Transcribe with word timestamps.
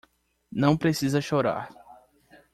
Não 0.51 0.75
precisa 0.75 1.21
chorar. 1.21 1.69